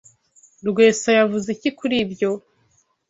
[0.67, 2.31] Rwesa yavuze iki kuri ibyo?